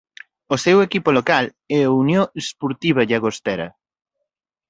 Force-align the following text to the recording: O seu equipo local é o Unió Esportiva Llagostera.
O 0.53 0.57
seu 0.65 0.77
equipo 0.87 1.09
local 1.17 1.45
é 1.77 1.79
o 1.85 1.95
Unió 2.03 2.21
Esportiva 2.41 3.07
Llagostera. 3.09 3.67